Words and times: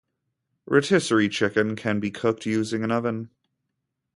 Rotisserie 0.67 1.29
chicken 1.29 1.75
can 1.75 1.99
be 1.99 2.09
cooked 2.09 2.47
using 2.47 2.83
an 2.83 2.89
oven 2.91 3.29